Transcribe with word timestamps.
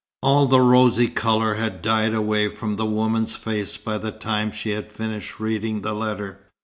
All 0.23 0.47
the 0.47 0.61
rosy 0.61 1.07
colour 1.07 1.53
had 1.53 1.83
died 1.83 2.15
away 2.15 2.49
from 2.49 2.75
the 2.75 2.87
woman's 2.87 3.35
face 3.35 3.77
by 3.77 3.99
the 3.99 4.09
time 4.09 4.51
she 4.51 4.71
had 4.71 4.87
finished 4.91 5.39
reading 5.39 5.83
the 5.83 5.93
letter. 5.93 6.39